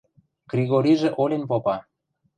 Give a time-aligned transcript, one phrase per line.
[0.49, 1.77] Кригорижӹ олен попа: